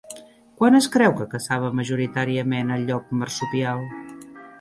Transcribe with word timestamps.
Quan 0.59 0.77
es 0.77 0.85
creu 0.95 1.11
que 1.19 1.27
caçava 1.33 1.69
majoritàriament 1.79 2.73
el 2.77 2.87
llop 2.89 3.13
marsupial? 3.21 3.85